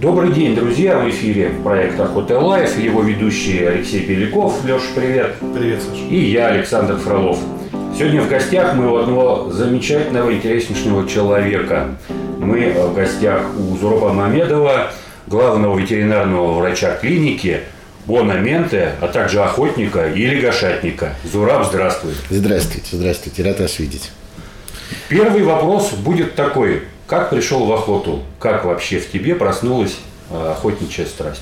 Добрый 0.00 0.32
день, 0.32 0.54
друзья! 0.54 0.98
В 0.98 1.10
эфире 1.10 1.50
проект 1.62 2.00
Охота 2.00 2.40
Life, 2.40 2.78
его 2.78 3.02
ведущий 3.02 3.62
Алексей 3.66 4.06
Беляков. 4.06 4.64
Леша, 4.64 4.86
привет! 4.96 5.34
Привет, 5.54 5.82
Саша! 5.82 6.02
И 6.08 6.30
я, 6.30 6.46
Александр 6.46 6.96
Фролов. 6.96 7.38
Сегодня 7.94 8.22
в 8.22 8.28
гостях 8.30 8.74
мы 8.76 8.90
у 8.90 8.96
одного 8.96 9.50
замечательного, 9.50 10.32
интереснейшего 10.32 11.06
человека. 11.06 11.98
Мы 12.38 12.70
в 12.70 12.94
гостях 12.94 13.42
у 13.58 13.76
Зураба 13.76 14.14
Мамедова, 14.14 14.90
главного 15.26 15.78
ветеринарного 15.78 16.54
врача 16.54 16.94
клиники, 16.94 17.60
Бона 18.06 18.40
Менте, 18.40 18.92
а 19.02 19.08
также 19.08 19.42
охотника 19.42 20.08
и 20.08 20.24
легашатника. 20.24 21.12
Зураб, 21.30 21.66
здравствуй. 21.66 22.14
Здравствуйте, 22.30 22.96
здравствуйте, 22.96 23.42
рад 23.42 23.60
вас 23.60 23.78
видеть. 23.78 24.10
Первый 25.10 25.42
вопрос 25.42 25.92
будет 25.92 26.36
такой. 26.36 26.84
Как 27.10 27.30
пришел 27.30 27.66
в 27.66 27.72
охоту? 27.72 28.22
Как 28.38 28.64
вообще 28.64 29.00
в 29.00 29.10
тебе 29.10 29.34
проснулась 29.34 29.96
э, 30.30 30.52
охотничья 30.52 31.04
страсть? 31.06 31.40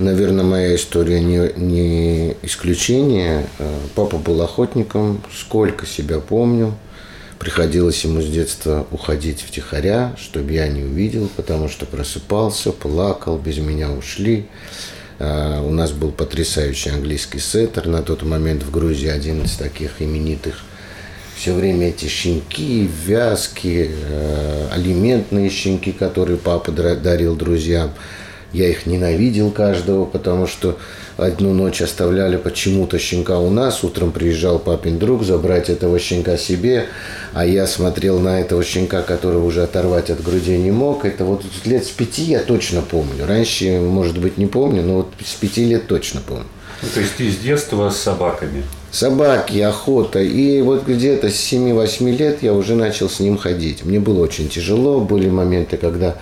Наверное, 0.00 0.44
моя 0.44 0.74
история 0.74 1.20
не, 1.20 1.52
не 1.54 2.36
исключение. 2.42 3.46
Э, 3.60 3.78
папа 3.94 4.16
был 4.16 4.42
охотником, 4.42 5.22
сколько 5.32 5.86
себя 5.86 6.18
помню. 6.18 6.74
Приходилось 7.38 8.02
ему 8.02 8.22
с 8.22 8.26
детства 8.26 8.84
уходить 8.90 9.42
втихаря, 9.42 10.16
чтобы 10.18 10.50
я 10.50 10.66
не 10.66 10.82
увидел, 10.82 11.28
потому 11.36 11.68
что 11.68 11.86
просыпался, 11.86 12.72
плакал, 12.72 13.38
без 13.38 13.58
меня 13.58 13.92
ушли. 13.92 14.48
Э, 15.20 15.60
у 15.60 15.70
нас 15.70 15.92
был 15.92 16.10
потрясающий 16.10 16.90
английский 16.90 17.38
сеттер 17.38 17.86
на 17.86 18.02
тот 18.02 18.24
момент 18.24 18.64
в 18.64 18.72
Грузии, 18.72 19.06
один 19.06 19.44
из 19.44 19.52
таких 19.52 20.02
именитых 20.02 20.64
все 21.36 21.52
время 21.52 21.88
эти 21.88 22.06
щенки, 22.06 22.88
вязки, 23.04 23.90
э, 23.90 24.68
алиментные 24.72 25.50
щенки, 25.50 25.92
которые 25.92 26.36
папа 26.38 26.72
дарил 26.72 27.34
друзьям. 27.36 27.92
Я 28.52 28.68
их 28.68 28.84
ненавидел 28.86 29.50
каждого, 29.50 30.04
потому 30.04 30.46
что 30.46 30.78
одну 31.16 31.54
ночь 31.54 31.80
оставляли 31.80 32.36
почему-то 32.36 32.98
щенка 32.98 33.38
у 33.38 33.50
нас, 33.50 33.82
утром 33.82 34.12
приезжал 34.12 34.58
папин 34.58 34.98
друг 34.98 35.24
забрать 35.24 35.70
этого 35.70 35.98
щенка 35.98 36.36
себе, 36.36 36.86
а 37.32 37.46
я 37.46 37.66
смотрел 37.66 38.18
на 38.18 38.40
этого 38.40 38.62
щенка, 38.62 39.02
который 39.02 39.40
уже 39.40 39.62
оторвать 39.62 40.10
от 40.10 40.22
груди 40.22 40.58
не 40.58 40.70
мог. 40.70 41.04
Это 41.04 41.24
вот 41.24 41.44
лет 41.64 41.84
с 41.84 41.90
пяти 41.90 42.24
я 42.24 42.40
точно 42.40 42.82
помню. 42.82 43.26
Раньше, 43.26 43.80
может 43.80 44.18
быть, 44.18 44.36
не 44.36 44.46
помню, 44.46 44.82
но 44.82 44.96
вот 44.96 45.12
с 45.24 45.34
пяти 45.34 45.64
лет 45.64 45.86
точно 45.86 46.20
помню. 46.20 46.46
Ну, 46.82 46.88
то 46.92 47.00
есть 47.00 47.16
ты 47.16 47.30
с 47.30 47.38
детства 47.38 47.88
с 47.90 47.96
собаками? 47.96 48.64
Собаки, 48.92 49.58
охота. 49.58 50.20
И 50.20 50.60
вот 50.60 50.86
где-то 50.86 51.30
с 51.30 51.52
7-8 51.52 52.16
лет 52.16 52.42
я 52.42 52.52
уже 52.52 52.76
начал 52.76 53.08
с 53.08 53.18
ним 53.18 53.36
ходить. 53.36 53.84
Мне 53.84 53.98
было 53.98 54.22
очень 54.22 54.48
тяжело. 54.48 55.00
Были 55.00 55.28
моменты, 55.28 55.76
когда 55.78 56.16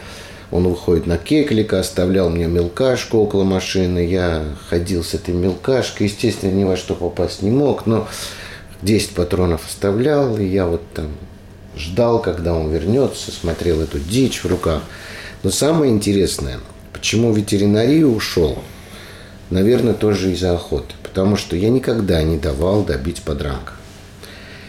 он 0.51 0.67
выходит 0.67 1.07
на 1.07 1.19
кеклика, 1.19 1.81
оставлял 1.81 2.31
мне 2.31 2.47
мелкашку 2.47 3.19
около 3.19 3.45
машины. 3.45 3.99
Я 4.07 4.45
ходил 4.69 5.05
с 5.05 5.15
этой 5.15 5.35
мелкашкой. 5.35 6.07
Естественно, 6.07 6.53
ни 6.53 6.65
во 6.65 6.77
что 6.77 6.95
попасть 6.95 7.43
не 7.43 7.51
мог, 7.51 7.87
но 7.87 8.09
10 8.83 9.11
патронов 9.11 9.67
оставлял. 9.69 10.39
И 10.39 10.47
я 10.47 10.67
вот 10.67 10.83
там 10.95 11.09
ждал, 11.77 12.23
когда 12.23 12.55
он 12.55 12.71
вернется, 12.71 13.33
смотрел 13.33 13.81
эту 13.81 13.99
дичь 13.99 14.43
в 14.43 14.47
руках. 14.47 14.83
Но 15.43 15.51
самое 15.51 15.93
интересное, 15.93 16.61
почему 16.93 17.33
ветеринарию 17.33 18.15
ушел, 18.15 18.59
наверное, 19.49 19.95
тоже 19.95 20.33
из-за 20.33 20.55
охоты 20.55 20.95
потому 21.11 21.37
что 21.37 21.57
я 21.57 21.71
никогда 21.71 22.23
не 22.23 22.39
давал 22.39 22.85
добить 22.85 23.23
подранка. 23.23 23.73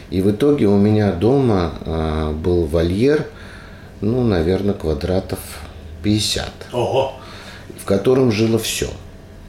И 0.09 0.21
в 0.21 0.31
итоге 0.31 0.65
у 0.65 0.77
меня 0.77 1.11
дома 1.11 1.75
э, 1.85 2.31
был 2.31 2.65
вольер, 2.65 3.27
ну, 4.01 4.23
наверное, 4.23 4.73
квадратов 4.73 5.37
50, 6.01 6.49
Ого. 6.73 7.13
в 7.79 7.85
котором 7.85 8.31
жило 8.31 8.57
все. 8.57 8.89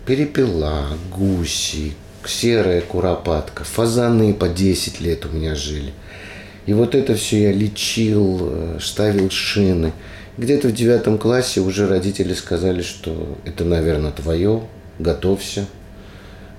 Перепела, 0.04 0.88
гуси, 1.10 1.94
серая 2.26 2.82
куропатка, 2.82 3.64
фазаны 3.64 4.34
по 4.34 4.48
10 4.48 5.00
лет 5.00 5.24
у 5.24 5.30
меня 5.30 5.54
жили. 5.54 5.94
И 6.66 6.74
вот 6.74 6.94
это 6.94 7.14
все 7.14 7.44
я 7.44 7.52
лечил, 7.52 8.38
э, 8.42 8.78
ставил 8.82 9.30
шины. 9.30 9.92
Где-то 10.36 10.68
в 10.68 10.74
девятом 10.74 11.16
классе 11.16 11.60
уже 11.60 11.88
родители 11.88 12.34
сказали, 12.34 12.82
что 12.82 13.38
это, 13.46 13.64
наверное, 13.64 14.12
твое, 14.12 14.62
готовься, 14.98 15.66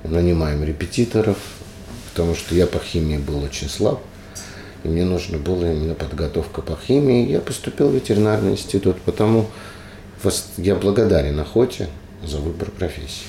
нанимаем 0.04 0.64
репетиторов, 0.64 1.38
потому 2.12 2.36
что 2.36 2.56
я 2.56 2.68
по 2.68 2.80
химии 2.80 3.18
был 3.18 3.44
очень 3.44 3.70
слаб, 3.70 4.02
и 4.84 4.88
мне 4.88 5.04
нужно 5.04 5.38
было 5.38 5.72
именно 5.72 5.96
подготовка 5.96 6.62
по 6.62 6.76
химии. 6.76 7.30
Я 7.30 7.40
поступил 7.40 7.90
в 7.90 7.96
ветеринарный 7.96 8.52
институт, 8.52 9.02
потому 9.02 9.50
я 10.58 10.76
благодарен 10.76 11.40
охоте 11.40 11.90
за 12.24 12.38
выбор 12.38 12.72
профессии. 12.72 13.28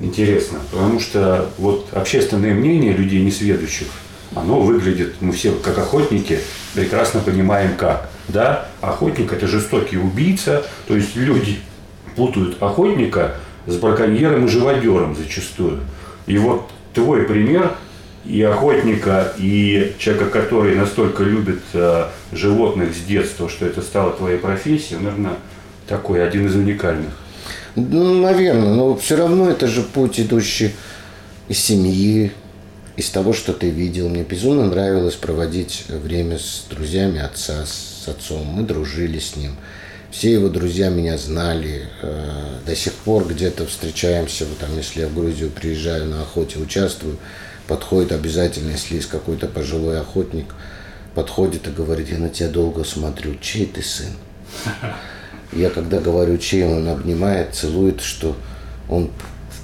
Интересно, 0.00 0.60
потому 0.70 0.98
что 0.98 1.50
вот 1.58 1.88
общественное 1.92 2.54
мнение 2.54 2.92
людей 2.92 3.22
несведущих, 3.22 3.88
оно 4.34 4.60
выглядит, 4.60 5.14
мы 5.20 5.32
все 5.32 5.52
как 5.52 5.76
охотники 5.78 6.38
прекрасно 6.74 7.20
понимаем 7.20 7.76
как. 7.76 8.08
Да, 8.28 8.68
охотник 8.80 9.32
это 9.32 9.46
жестокий 9.46 9.98
убийца, 9.98 10.64
то 10.86 10.96
есть 10.96 11.16
люди 11.16 11.58
путают 12.16 12.62
охотника 12.62 13.36
с 13.66 13.76
браконьером 13.76 14.46
и 14.46 14.48
живодером 14.48 15.16
зачастую. 15.16 15.80
И 16.26 16.38
вот 16.38 16.70
твой 16.94 17.24
пример 17.24 17.72
и 18.24 18.42
охотника, 18.42 19.32
и 19.38 19.94
человека, 19.98 20.30
который 20.30 20.76
настолько 20.76 21.22
любит 21.22 21.60
э, 21.72 22.06
животных 22.32 22.94
с 22.94 23.00
детства, 23.06 23.48
что 23.48 23.66
это 23.66 23.80
стало 23.82 24.12
твоей 24.12 24.38
профессией, 24.38 25.00
наверное, 25.00 25.34
такой 25.88 26.26
один 26.26 26.46
из 26.46 26.54
уникальных. 26.54 27.10
Ну, 27.76 28.20
наверное, 28.20 28.74
но 28.74 28.96
все 28.96 29.16
равно 29.16 29.48
это 29.48 29.66
же 29.66 29.82
путь, 29.82 30.20
идущий 30.20 30.72
из 31.48 31.58
семьи, 31.58 32.32
из 32.96 33.10
того, 33.10 33.32
что 33.32 33.52
ты 33.52 33.70
видел. 33.70 34.08
Мне 34.08 34.22
безумно 34.22 34.66
нравилось 34.66 35.14
проводить 35.14 35.84
время 35.88 36.38
с 36.38 36.66
друзьями 36.68 37.20
отца, 37.20 37.64
с 37.64 38.06
отцом. 38.06 38.44
Мы 38.44 38.62
дружили 38.62 39.18
с 39.18 39.36
ним. 39.36 39.52
Все 40.10 40.32
его 40.32 40.48
друзья 40.48 40.88
меня 40.88 41.16
знали. 41.16 41.88
Э, 42.02 42.58
до 42.66 42.74
сих 42.74 42.94
пор 42.94 43.28
где-то 43.28 43.66
встречаемся, 43.66 44.44
вот 44.44 44.58
там, 44.58 44.76
если 44.76 45.02
я 45.02 45.08
в 45.08 45.14
Грузию 45.14 45.50
приезжаю 45.50 46.06
на 46.06 46.22
охоте, 46.22 46.58
участвую, 46.58 47.16
подходит 47.68 48.10
обязательно, 48.10 48.72
если 48.72 48.96
есть 48.96 49.08
какой-то 49.08 49.46
пожилой 49.46 50.00
охотник, 50.00 50.46
подходит 51.14 51.68
и 51.68 51.70
говорит, 51.70 52.10
я 52.10 52.18
на 52.18 52.28
тебя 52.28 52.48
долго 52.48 52.82
смотрю, 52.82 53.36
чей 53.40 53.66
ты 53.66 53.82
сын? 53.82 54.10
Я 55.52 55.70
когда 55.70 56.00
говорю, 56.00 56.38
чей, 56.38 56.64
он 56.64 56.88
обнимает, 56.88 57.54
целует, 57.54 58.00
что 58.00 58.36
он 58.88 59.10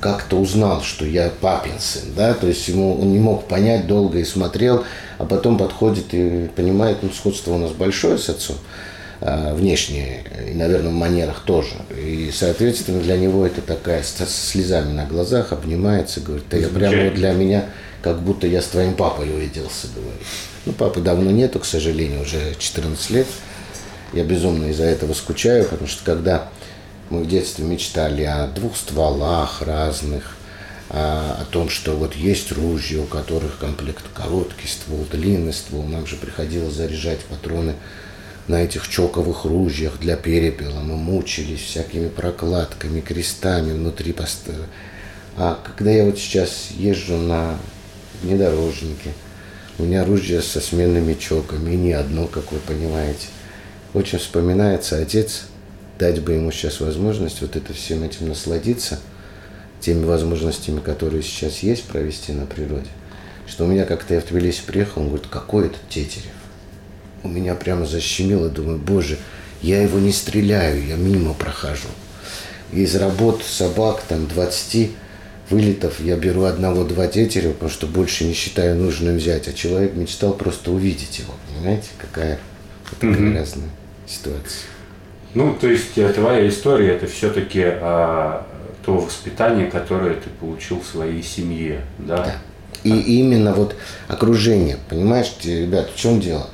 как-то 0.01 0.37
узнал, 0.37 0.83
что 0.83 1.05
я 1.05 1.33
папин 1.41 1.79
сын, 1.79 2.13
да, 2.17 2.35
то 2.35 2.47
есть 2.47 2.69
ему 2.69 3.01
он 3.01 3.13
не 3.13 3.19
мог 3.19 3.49
понять 3.49 3.87
долго 3.87 4.19
и 4.19 4.25
смотрел, 4.25 4.85
а 5.19 5.25
потом 5.25 5.59
подходит 5.59 6.13
и 6.13 6.49
понимает, 6.55 6.99
ну, 7.03 7.11
сходство 7.11 7.53
у 7.53 7.59
нас 7.59 7.73
большое 7.73 8.19
с 8.19 8.29
отцом, 8.29 8.57
внешне 9.21 10.25
и, 10.49 10.55
наверное, 10.55 10.91
в 10.91 10.95
манерах 10.95 11.41
тоже. 11.45 11.75
И, 11.97 12.31
соответственно, 12.33 13.01
для 13.01 13.17
него 13.17 13.47
это 13.47 13.63
такая 13.63 14.03
со 14.03 14.27
слезами 14.27 14.93
на 14.93 15.07
глазах, 15.07 15.53
обнимается, 15.53 16.21
говорит, 16.21 16.47
да 16.51 16.59
я 16.59 16.69
прямо 16.69 17.05
вот 17.05 17.15
для 17.15 17.33
меня, 17.33 17.67
как 18.03 18.21
будто 18.21 18.47
я 18.47 18.61
с 18.61 18.67
твоим 18.67 18.95
папой 18.95 19.31
увиделся, 19.31 19.89
говорит. 19.95 20.23
Ну, 20.67 20.73
папы 20.73 21.01
давно 21.01 21.31
нету, 21.31 21.61
к 21.61 21.65
сожалению, 21.65 22.23
уже 22.23 22.55
14 22.59 23.11
лет. 23.11 23.27
Я 24.13 24.25
безумно 24.25 24.67
из-за 24.67 24.85
этого 24.85 25.15
скучаю, 25.15 25.65
потому 25.65 25.89
что 25.89 26.05
когда 26.05 26.49
мы 27.11 27.23
в 27.23 27.29
детстве 27.29 27.65
мечтали 27.65 28.23
о 28.23 28.49
двух 28.49 28.77
стволах 28.77 29.63
разных, 29.63 30.37
о, 30.91 31.39
о 31.41 31.45
том, 31.51 31.69
что 31.69 31.93
вот 31.93 32.15
есть 32.15 32.53
ружья, 32.53 33.01
у 33.01 33.07
которых 33.07 33.59
комплект 33.59 34.05
короткий 34.15 34.69
ствол, 34.69 35.07
длинный 35.11 35.53
ствол, 35.53 35.85
нам 35.85 36.07
же 36.07 36.17
приходилось 36.17 36.75
заряжать 36.75 37.21
патроны 37.21 37.75
на 38.49 38.63
этих 38.63 38.89
чоковых 38.89 39.45
ружьях 39.45 39.99
для 39.99 40.17
перепела. 40.17 40.81
Мы 40.81 40.97
мучились 40.97 41.61
всякими 41.61 42.09
прокладками, 42.09 43.01
крестами 43.01 43.73
внутри 43.73 44.13
поста. 44.13 44.53
А 45.37 45.61
когда 45.65 45.91
я 45.91 46.05
вот 46.05 46.19
сейчас 46.19 46.69
езжу 46.71 47.17
на 47.17 47.59
внедорожнике, 48.23 49.13
у 49.79 49.83
меня 49.83 50.05
ружья 50.05 50.41
со 50.41 50.61
сменными 50.61 51.15
чоками, 51.15 51.73
и 51.73 51.77
не 51.77 51.93
одно, 51.93 52.27
как 52.27 52.53
вы 52.53 52.59
понимаете. 52.59 53.27
Очень 53.93 54.19
вспоминается 54.19 54.99
отец, 54.99 55.45
дать 55.99 56.23
бы 56.23 56.33
ему 56.33 56.51
сейчас 56.51 56.81
возможность 56.81 57.43
вот 57.43 57.57
это 57.57 57.75
всем 57.75 58.03
этим 58.03 58.29
насладиться, 58.29 59.01
теми 59.81 60.05
возможностями, 60.05 60.81
которые 60.81 61.23
сейчас 61.23 61.59
есть 61.59 61.85
провести 61.85 62.33
на 62.33 62.47
природе. 62.47 62.89
Что 63.47 63.65
у 63.65 63.69
меня 63.69 63.85
как-то 63.85 64.15
я 64.15 64.21
в 64.21 64.27
Тбилиси 64.27 64.63
приехал, 64.67 65.03
он 65.03 65.09
говорит, 65.09 65.29
какой 65.29 65.67
это 65.67 65.77
Тетерев? 65.91 66.36
У 67.27 67.29
меня 67.29 67.55
прямо 67.55 67.87
защемило, 67.87 68.49
думаю, 68.49 68.79
боже, 68.79 69.19
я 69.63 69.83
его 69.83 69.99
не 69.99 70.13
стреляю, 70.13 70.87
я 70.87 70.97
мимо 70.97 71.35
прохожу. 71.35 71.89
Из 72.73 72.97
работ 72.97 73.43
собак, 73.45 74.03
там, 74.09 74.27
20 74.27 74.91
вылетов, 75.51 76.01
я 76.01 76.17
беру 76.17 76.45
одного-два 76.45 77.07
тетерева, 77.07 77.53
потому 77.53 77.71
что 77.71 77.87
больше 77.87 78.25
не 78.25 78.33
считаю 78.33 78.77
нужным 78.77 79.17
взять. 79.17 79.49
А 79.49 79.53
человек 79.53 79.95
мечтал 79.95 80.33
просто 80.33 80.73
увидеть 80.73 81.19
его. 81.19 81.35
Понимаете, 81.49 81.89
какая, 81.99 82.39
какая 82.91 83.13
mm-hmm. 83.13 83.63
ситуация. 84.07 84.63
Ну, 85.35 85.55
то 85.61 85.69
есть 85.69 85.97
э, 85.97 86.13
твоя 86.13 86.49
история 86.49 86.95
это 86.95 87.07
все-таки 87.07 87.63
а, 87.65 88.47
то 88.85 88.99
воспитание, 88.99 89.71
которое 89.71 90.15
ты 90.15 90.31
получил 90.41 90.81
в 90.81 90.87
своей 90.87 91.23
семье, 91.23 91.83
да? 91.99 92.17
Да. 92.17 92.37
И 92.85 93.19
именно 93.21 93.53
вот 93.53 93.75
окружение, 94.07 94.79
понимаешь, 94.89 95.33
ребят, 95.45 95.91
в 95.95 95.99
чем 95.99 96.21
дело? 96.21 96.49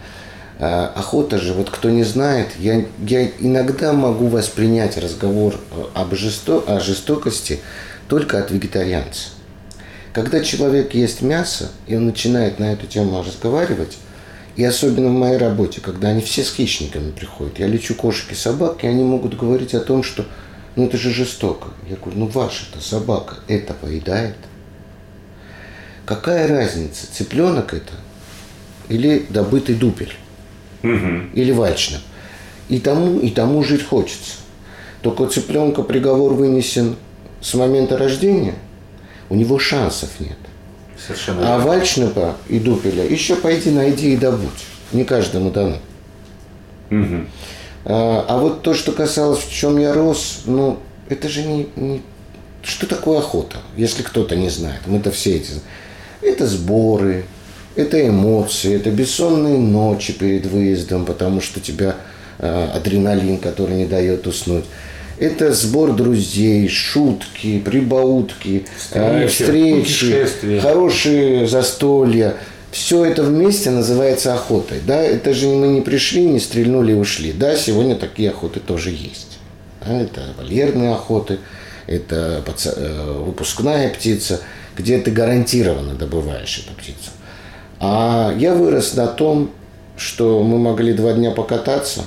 А, 0.59 0.93
охота 0.95 1.39
же, 1.39 1.55
вот 1.55 1.71
кто 1.71 1.91
не 1.91 2.05
знает, 2.05 2.49
я, 2.59 2.85
я 3.07 3.27
иногда 3.41 3.93
могу 3.93 4.29
воспринять 4.29 4.97
разговор 4.99 5.55
э, 5.55 5.85
об 5.95 6.15
жесто, 6.15 6.63
о 6.67 6.79
жестокости 6.79 7.61
только 8.09 8.39
от 8.39 8.51
вегетарианца. 8.51 9.31
Когда 10.13 10.41
человек 10.41 10.95
ест 10.95 11.23
мясо, 11.23 11.71
и 11.87 11.97
он 11.97 12.07
начинает 12.07 12.59
на 12.59 12.73
эту 12.73 12.87
тему 12.87 13.23
разговаривать, 13.23 13.97
и 14.57 14.65
особенно 14.65 15.09
в 15.09 15.13
моей 15.13 15.39
работе, 15.39 15.81
когда 15.81 16.09
они 16.09 16.21
все 16.21 16.45
с 16.45 16.53
хищниками 16.53 17.11
приходят, 17.11 17.59
я 17.59 17.67
лечу 17.67 17.95
кошек 17.95 18.31
и 18.31 18.35
собак, 18.35 18.85
и 18.85 18.87
они 18.87 19.03
могут 19.03 19.39
говорить 19.39 19.75
о 19.75 19.81
том, 19.81 20.03
что 20.03 20.27
ну 20.77 20.87
это 20.87 20.99
же 20.99 21.11
жестоко. 21.11 21.69
Я 21.89 21.97
говорю, 21.97 22.21
ну 22.21 22.27
ваша-то 22.27 22.81
собака 22.81 23.37
это 23.49 23.73
поедает. 23.73 24.37
Какая 26.05 26.49
разница, 26.49 27.07
цыпленок 27.11 27.73
это 27.73 27.93
или 28.89 29.25
добытый 29.31 29.75
дупель, 29.75 30.15
угу. 30.82 31.26
или 31.34 31.52
вальчнап. 31.52 32.00
И 32.69 32.79
тому, 32.79 33.19
и 33.20 33.31
тому 33.31 33.62
жить 33.62 33.87
хочется. 33.87 34.34
Только 35.02 35.23
у 35.23 35.26
цыпленка 35.26 35.82
приговор 35.82 36.34
вынесен 36.34 36.96
с 37.40 37.55
момента 37.55 37.99
рождения, 37.99 38.55
у 39.29 39.34
него 39.34 39.58
шансов 39.58 40.11
нет. 40.20 40.38
Совершенно 41.05 41.56
а 41.56 41.58
вальчнапа 41.58 42.37
и 42.49 42.61
дупеля 42.61 43.05
еще 43.05 43.34
пойди 43.34 43.70
найди 43.70 44.14
и 44.14 44.17
добудь. 44.17 44.50
Не 44.93 45.05
каждому 45.05 45.50
дано. 45.50 45.79
Угу. 46.90 47.26
А, 47.84 48.25
а 48.29 48.38
вот 48.38 48.62
то, 48.62 48.75
что 48.75 48.93
касалось, 48.93 49.40
в 49.40 49.52
чем 49.52 49.79
я 49.79 49.93
рос, 49.93 50.43
ну, 50.46 50.79
это 51.08 51.29
же 51.29 51.43
не, 51.43 51.69
не... 51.76 52.02
Что 52.62 52.87
такое 52.87 53.19
охота, 53.19 53.56
если 53.76 54.02
кто-то 54.02 54.37
не 54.37 54.50
знает? 54.50 54.82
Мы-то 54.87 55.11
все 55.11 55.37
эти... 55.37 55.52
Это 56.20 56.46
сборы, 56.46 57.25
это 57.77 58.07
эмоции, 58.07 58.77
это 58.77 58.91
бессонные 58.91 59.59
ночи 59.59 60.13
перед 60.13 60.47
выездом, 60.47 61.05
потому 61.05 61.41
что 61.41 61.61
тебя 61.61 61.97
э, 62.39 62.69
адреналин, 62.75 63.39
который 63.39 63.77
не 63.77 63.87
дает 63.87 64.27
уснуть. 64.27 64.65
Это 65.19 65.53
сбор 65.53 65.93
друзей, 65.93 66.69
шутки, 66.69 67.61
прибаутки, 67.61 68.65
встречи, 69.29 70.25
встречи 70.25 70.61
хорошие 70.61 71.47
застолья. 71.47 72.35
Все 72.73 73.05
это 73.05 73.23
вместе 73.23 73.71
называется 73.71 74.35
охотой. 74.35 74.79
Да? 74.87 75.01
Это 75.01 75.35
же 75.35 75.47
мы 75.47 75.69
не 75.69 75.83
пришли, 75.83 76.25
не 76.25 76.41
стрельнули 76.41 76.93
и 76.93 76.95
ушли. 76.95 77.33
Да, 77.33 77.57
сегодня 77.57 77.95
такие 77.95 78.31
охоты 78.31 78.61
тоже 78.61 78.91
есть. 78.91 79.39
Да? 79.87 80.01
Это 80.01 80.23
вольерные 80.39 80.93
охоты, 80.93 81.39
это 81.87 82.43
э, 82.77 83.23
выпускная 83.25 83.91
птица, 83.91 84.41
где 84.77 84.99
ты 84.99 85.11
гарантированно 85.11 85.95
добываешь 85.95 86.65
эту 86.67 86.75
птицу. 86.75 87.11
А 87.82 88.32
я 88.38 88.55
вырос 88.55 88.94
на 88.94 89.06
том, 89.06 89.50
что 89.96 90.43
мы 90.43 90.58
могли 90.58 90.94
два 90.94 91.12
дня 91.12 91.32
покататься 91.32 92.05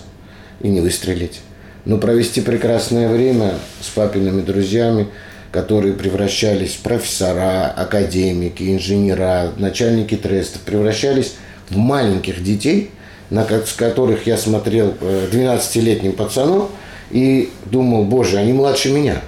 и 0.62 0.70
не 0.70 0.82
выстрелить 0.82 1.42
но 1.86 1.98
провести 1.98 2.42
прекрасное 2.42 3.08
время 3.08 3.54
с 3.80 3.90
папиными 3.90 4.42
друзьями, 4.42 5.08
которые 5.52 5.94
превращались 5.94 6.74
в 6.74 6.80
профессора, 6.80 7.68
академики, 7.68 8.76
инженера, 8.76 9.52
начальники 9.58 10.16
трестов, 10.16 10.62
превращались 10.62 11.36
в 11.70 11.78
маленьких 11.78 12.44
детей, 12.44 12.92
на 13.30 13.46
которых 13.46 14.28
я 14.28 14.38
смотрел 14.38 14.94
12-летним 15.00 16.12
э, 16.12 16.14
пацаном 16.14 16.70
и 17.12 17.52
думал, 17.66 18.04
боже, 18.04 18.38
они 18.38 18.54
младше 18.54 18.92
меня. 18.92 19.22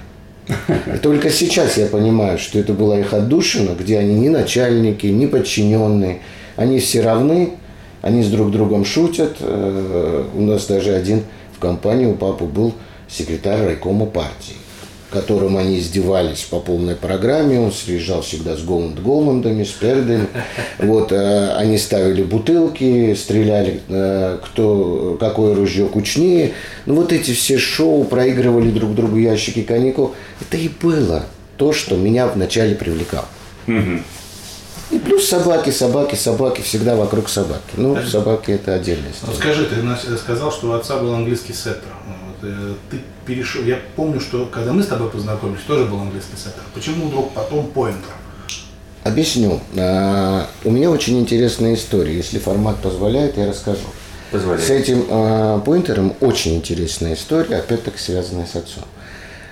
Только 1.02 1.30
сейчас 1.30 1.76
я 1.76 1.86
понимаю, 1.86 2.38
что 2.38 2.58
это 2.58 2.72
была 2.72 2.98
их 2.98 3.12
отдушина, 3.12 3.74
где 3.78 3.98
они 3.98 4.14
ни 4.14 4.28
начальники, 4.28 5.06
ни 5.06 5.26
подчиненные, 5.26 6.20
они 6.56 6.80
все 6.80 7.02
равны, 7.02 7.50
они 8.02 8.22
с 8.22 8.28
друг 8.28 8.50
другом 8.50 8.84
шутят. 8.84 9.36
Э, 9.40 10.24
у 10.34 10.40
нас 10.42 10.66
даже 10.66 10.94
один 10.94 11.24
в 11.54 11.58
компании 11.58 12.06
у 12.06 12.14
папы 12.14 12.44
был 12.44 12.74
секретарь 13.08 13.64
райкома 13.64 14.06
партии, 14.06 14.56
которым 15.10 15.56
они 15.56 15.78
издевались 15.78 16.42
по 16.42 16.60
полной 16.60 16.94
программе. 16.94 17.60
Он 17.60 17.72
приезжал 17.86 18.22
всегда 18.22 18.56
с 18.56 18.62
Голланд 18.62 19.00
Голландами, 19.00 19.64
с 19.64 19.70
пердами. 19.70 20.28
Вот, 20.78 21.12
э, 21.12 21.54
они 21.56 21.78
ставили 21.78 22.22
бутылки, 22.22 23.14
стреляли, 23.14 23.80
э, 23.88 24.38
кто, 24.44 25.16
какое 25.18 25.54
ружье 25.54 25.86
кучнее. 25.86 26.52
Ну, 26.86 26.94
вот 26.94 27.12
эти 27.12 27.32
все 27.32 27.58
шоу 27.58 28.04
проигрывали 28.04 28.70
друг 28.70 28.94
другу 28.94 29.16
ящики 29.16 29.62
коньяков. 29.62 30.12
Это 30.40 30.56
и 30.56 30.68
было 30.68 31.24
то, 31.56 31.72
что 31.72 31.96
меня 31.96 32.26
вначале 32.26 32.74
привлекало. 32.74 33.28
И 34.90 34.98
плюс 34.98 35.28
собаки, 35.28 35.68
собаки, 35.70 36.14
собаки, 36.14 36.62
всегда 36.62 36.96
вокруг 36.96 37.28
собаки. 37.28 37.74
Ну, 37.76 38.02
собаки 38.06 38.52
это 38.52 38.74
отдельная 38.74 39.10
история. 39.10 39.32
Ну, 39.34 39.38
скажи, 39.38 39.66
ты 39.66 40.16
сказал, 40.16 40.50
что 40.50 40.68
у 40.68 40.72
отца 40.72 40.96
был 40.96 41.12
английский 41.12 41.52
сеттер. 41.52 41.92
Э, 42.42 42.74
ты 42.90 43.00
перешел, 43.26 43.64
я 43.64 43.78
помню, 43.96 44.20
что 44.20 44.46
когда 44.46 44.72
мы 44.72 44.82
с 44.82 44.86
тобой 44.86 45.10
познакомились, 45.10 45.62
тоже 45.66 45.86
был 45.86 46.00
английский 46.00 46.36
сеттер. 46.36 46.62
Почему 46.74 47.08
вдруг 47.08 47.32
потом 47.32 47.66
поинтер? 47.68 48.12
Объясню. 49.04 49.60
А, 49.76 50.46
у 50.64 50.70
меня 50.70 50.90
очень 50.90 51.18
интересная 51.18 51.74
история. 51.74 52.16
Если 52.16 52.38
формат 52.38 52.76
позволяет, 52.78 53.36
я 53.36 53.46
расскажу. 53.46 53.86
Позволяет. 54.30 54.64
С 54.64 54.70
этим 54.70 55.06
а, 55.08 55.60
поинтером 55.60 56.14
очень 56.20 56.56
интересная 56.56 57.14
история, 57.14 57.56
опять-таки 57.56 57.98
связанная 57.98 58.46
с 58.46 58.54
отцом. 58.54 58.84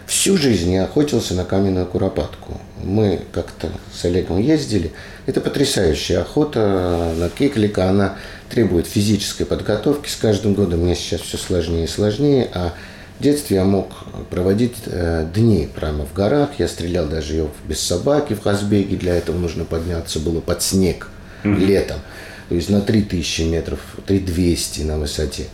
Всю 0.06 0.36
жизнь 0.36 0.72
я 0.72 0.84
охотился 0.84 1.34
на 1.34 1.44
каменную 1.44 1.86
куропатку. 1.86 2.60
Мы 2.84 3.22
как-то 3.32 3.70
с 3.92 4.04
Олегом 4.04 4.38
ездили. 4.38 4.92
Это 5.26 5.40
потрясающая 5.40 6.20
охота 6.20 7.12
на 7.16 7.28
кеклика. 7.28 7.88
Она 7.88 8.14
требует 8.48 8.86
физической 8.86 9.44
подготовки. 9.44 10.08
С 10.08 10.16
каждым 10.16 10.54
годом 10.54 10.80
мне 10.80 10.94
сейчас 10.94 11.20
все 11.20 11.36
сложнее 11.36 11.84
и 11.84 11.88
сложнее. 11.88 12.48
А 12.54 12.72
в 13.18 13.22
детстве 13.22 13.56
я 13.56 13.64
мог 13.64 13.88
проводить 14.30 14.74
э, 14.86 15.26
дни 15.34 15.68
прямо 15.74 16.04
в 16.04 16.12
горах. 16.12 16.50
Я 16.58 16.68
стрелял 16.68 17.06
даже 17.06 17.34
ее 17.34 17.48
без 17.66 17.80
собаки 17.80 18.34
в 18.34 18.42
Хазбеге. 18.42 18.96
Для 18.96 19.14
этого 19.14 19.38
нужно 19.38 19.64
подняться 19.64 20.20
было 20.20 20.40
под 20.40 20.62
снег 20.62 21.08
mm-hmm. 21.42 21.64
летом. 21.64 22.00
То 22.48 22.54
есть 22.54 22.68
на 22.70 22.80
3000 22.80 23.42
метров, 23.42 23.80
3200 24.06 24.82
на 24.82 24.98
высоте. 24.98 25.46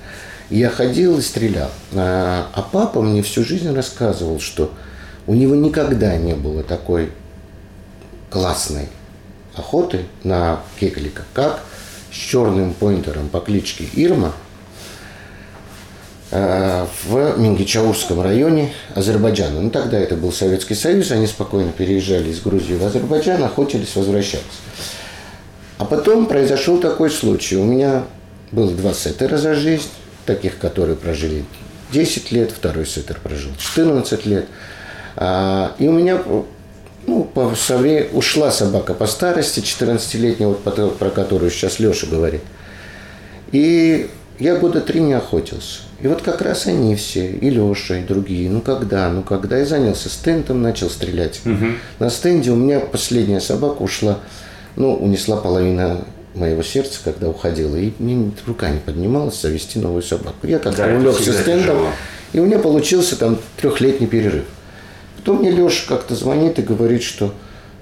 Я 0.51 0.69
ходил 0.69 1.19
и 1.19 1.23
стрелял. 1.23 1.71
А, 1.95 2.49
а 2.53 2.63
папа 2.63 3.01
мне 3.01 3.23
всю 3.23 3.45
жизнь 3.45 3.73
рассказывал, 3.75 4.41
что 4.41 4.73
у 5.27 5.35
него 5.35 5.55
никогда 5.55 6.17
не 6.17 6.35
было 6.35 6.63
такой 6.63 7.11
классной 8.29 8.89
охоты 9.55 10.07
на 10.25 10.61
кеклика, 10.79 11.23
как 11.33 11.61
с 12.13 12.17
черным 12.17 12.75
поинтером 12.75 13.29
по 13.29 13.41
кличке 13.41 13.85
Ирма 13.95 14.33
а, 16.31 16.87
в 17.05 17.39
Мингичаурском 17.39 18.21
районе 18.21 18.73
Азербайджана. 18.95 19.61
Ну, 19.61 19.71
тогда 19.71 19.99
это 19.99 20.17
был 20.17 20.33
Советский 20.33 20.75
Союз, 20.75 21.11
они 21.11 21.27
спокойно 21.27 21.73
переезжали 21.73 22.31
из 22.31 22.41
Грузии 22.41 22.75
в 22.75 22.85
Азербайджан, 22.85 23.43
охотились, 23.43 23.97
возвращались. 23.97 24.45
А 25.79 25.85
потом 25.85 26.27
произошел 26.27 26.79
такой 26.79 27.11
случай. 27.11 27.57
У 27.57 27.65
меня 27.65 28.05
было 28.53 28.71
два 28.71 28.95
сеттера 28.95 29.37
за 29.37 29.55
жизнь 29.55 29.89
таких, 30.27 30.59
которые 30.59 30.97
прожили 30.97 31.45
10 31.93 32.33
лет, 32.33 32.53
второй 32.53 32.87
сеттер 32.87 33.19
прожил 33.23 33.51
14 33.59 34.27
лет. 34.27 34.47
А, 35.17 35.75
и 35.79 35.89
у 35.89 35.93
меня 35.93 36.23
ну, 37.07 37.25
по, 37.25 37.55
со 37.57 37.77
времени, 37.77 38.09
ушла 38.13 38.51
собака 38.51 38.95
по 38.95 39.07
старости, 39.07 39.61
14-летняя, 39.61 40.49
вот 40.49 40.63
про, 40.63 41.11
которую 41.11 41.51
сейчас 41.51 41.79
Леша 41.79 42.07
говорит. 42.07 42.43
И 43.51 44.09
я 44.39 44.57
года 44.57 44.81
три 44.81 45.01
не 45.01 45.13
охотился. 45.13 45.81
И 46.01 46.09
вот 46.09 46.23
как 46.23 46.43
раз 46.43 46.67
они 46.67 46.97
все, 46.97 47.31
и 47.31 47.51
Леша, 47.51 47.99
и 47.99 48.03
другие, 48.03 48.51
ну 48.51 48.61
когда, 48.61 49.09
ну 49.09 49.23
когда. 49.23 49.59
Я 49.59 49.67
занялся 49.67 50.09
стендом, 50.09 50.63
начал 50.63 50.91
стрелять. 50.91 51.41
Угу. 51.45 51.67
На 52.01 52.11
стенде 52.11 52.51
у 52.51 52.57
меня 52.57 52.81
последняя 52.81 53.41
собака 53.41 53.83
ушла, 53.83 54.19
ну, 54.75 54.95
унесла 54.95 55.37
половину 55.37 56.05
моего 56.35 56.63
сердца, 56.63 56.99
когда 57.05 57.29
уходила, 57.29 57.77
и 57.77 57.93
мне 57.99 58.33
рука 58.47 58.71
не 58.71 58.79
поднималась 58.79 59.41
завести 59.41 59.79
новую 59.79 60.03
собаку. 60.03 60.47
Я 60.47 60.59
как-то 60.59 60.87
да, 60.87 60.95
увлекся 60.97 61.33
стендом, 61.33 61.87
и 62.33 62.41
у 62.41 62.47
меня 62.47 62.59
получился 62.59 63.17
там 63.17 63.39
трехлетний 63.61 64.07
перерыв. 64.07 64.45
Потом 65.23 65.39
мне 65.39 65.53
Леша 65.53 65.85
как-то 65.89 66.17
звонит 66.17 66.59
и 66.59 66.63
говорит, 66.63 67.03
что 67.03 67.33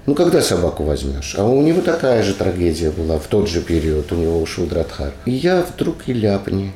ну 0.05 0.13
когда 0.13 0.41
собаку 0.41 0.83
возьмешь? 0.83 1.33
А 1.37 1.43
у 1.43 1.61
него 1.61 1.81
такая 1.81 2.21
же 2.21 2.35
трагедия 2.35 2.91
была 2.91 3.17
в 3.17 3.25
тот 3.25 3.49
же 3.49 3.61
период, 3.61 4.11
у 4.11 4.15
него 4.15 4.39
ушел 4.39 4.67
Дратхар. 4.67 5.13
И 5.25 5.31
я 5.31 5.63
вдруг 5.63 6.07
и 6.07 6.13
ляпни. 6.13 6.71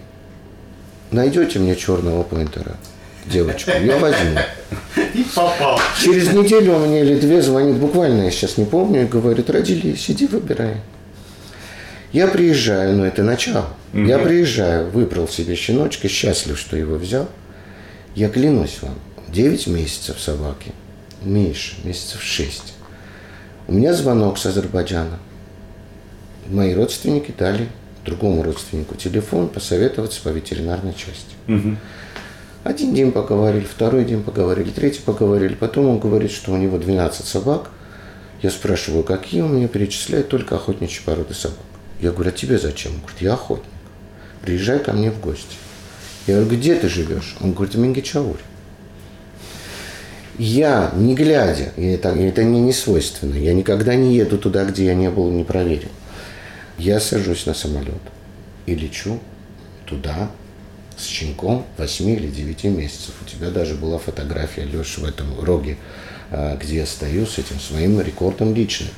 Найдете 1.12 1.60
мне 1.60 1.76
черного 1.76 2.24
поинтера? 2.24 2.78
девочку, 3.26 3.72
я 3.72 3.98
возьму. 3.98 4.40
И 5.14 5.24
попал. 5.24 5.80
Через 6.02 6.32
неделю 6.34 6.74
он 6.74 6.88
мне 6.88 7.02
или 7.02 7.16
две 7.16 7.42
звонит, 7.42 7.78
буквально 7.78 8.24
я 8.24 8.32
сейчас 8.32 8.58
не 8.58 8.66
помню, 8.66 9.04
и 9.04 9.06
говорит, 9.06 9.50
родили, 9.50 9.96
сиди, 9.96 10.28
выбирай. 10.28 10.78
Я 12.12 12.28
приезжаю, 12.28 12.96
но 12.96 13.06
это 13.06 13.24
начало. 13.24 13.68
Угу. 13.94 14.04
Я 14.04 14.20
приезжаю, 14.20 14.90
выбрал 14.90 15.28
себе 15.28 15.56
щеночка, 15.56 16.08
счастлив, 16.08 16.58
что 16.58 16.78
его 16.78 16.96
взял. 16.96 17.28
Я 18.16 18.30
клянусь 18.30 18.78
вам, 18.82 18.96
9 19.28 19.68
месяцев 19.68 20.20
собаки, 20.20 20.72
меньше, 21.22 21.76
месяцев 21.84 22.22
6. 22.22 22.74
У 23.68 23.74
меня 23.74 23.94
звонок 23.94 24.38
с 24.38 24.46
Азербайджана. 24.46 25.20
Мои 26.48 26.74
родственники 26.76 27.34
дали 27.38 27.68
другому 28.06 28.44
родственнику 28.44 28.96
телефон 28.96 29.50
посоветоваться 29.50 30.22
по 30.22 30.30
ветеринарной 30.30 30.94
части. 30.94 31.36
Мгм. 31.48 31.80
Один 32.64 32.94
день 32.94 33.12
поговорили, 33.12 33.64
второй 33.64 34.06
день 34.06 34.24
поговорили, 34.24 34.70
третий 34.70 35.02
поговорили. 35.02 35.56
Потом 35.56 35.88
он 35.88 36.00
говорит, 36.00 36.32
что 36.32 36.52
у 36.52 36.58
него 36.58 36.78
12 36.78 37.26
собак. 37.26 37.72
Я 38.42 38.52
спрашиваю, 38.52 39.04
какие 39.04 39.42
он 39.42 39.56
мне 39.56 39.68
перечисляет 39.68 40.30
только 40.30 40.56
охотничьи 40.56 41.04
породы 41.04 41.34
собак. 41.34 41.60
Я 42.00 42.12
говорю, 42.12 42.30
а 42.30 42.34
тебе 42.34 42.58
зачем? 42.58 42.94
Он 42.94 43.00
говорит, 43.00 43.22
я 43.22 43.34
охотник. 43.34 43.66
Приезжай 44.42 44.80
ко 44.80 44.94
мне 44.94 45.10
в 45.10 45.20
гости. 45.20 45.56
Я 46.28 46.36
говорю, 46.36 46.58
где 46.58 46.76
ты 46.76 46.90
живешь? 46.90 47.36
Он 47.40 47.54
говорит, 47.54 47.76
в 47.76 47.80
Мингичауре. 47.80 48.40
Я, 50.38 50.92
не 50.96 51.16
глядя, 51.16 51.72
и 51.78 51.86
это, 51.86 52.12
и 52.12 52.24
это 52.24 52.42
мне 52.42 52.60
не 52.60 52.74
свойственно, 52.74 53.36
я 53.36 53.54
никогда 53.54 53.96
не 53.96 54.16
еду 54.16 54.38
туда, 54.38 54.66
где 54.66 54.86
я 54.86 54.94
не 54.94 55.10
был, 55.10 55.32
не 55.32 55.44
проверил. 55.44 55.90
Я 56.78 57.00
сажусь 57.00 57.46
на 57.46 57.54
самолет 57.54 58.02
и 58.66 58.76
лечу 58.76 59.20
туда 59.86 60.30
с 60.98 61.06
щенком 61.06 61.66
8 61.78 62.10
или 62.10 62.28
9 62.28 62.64
месяцев. 62.66 63.14
У 63.22 63.30
тебя 63.30 63.50
даже 63.50 63.76
была 63.76 63.98
фотография, 63.98 64.64
Леша, 64.64 65.02
в 65.02 65.06
этом 65.06 65.40
роге, 65.42 65.78
а, 66.32 66.58
где 66.58 66.78
я 66.78 66.86
стою 66.86 67.26
с 67.26 67.38
этим 67.38 67.60
своим 67.60 68.02
рекордом 68.02 68.54
личным. 68.54 68.90